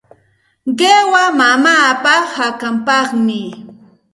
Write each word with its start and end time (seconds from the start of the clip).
Qiwa 0.77 1.23
mamaapa 1.37 2.13
hakanpaqmi. 2.33 3.39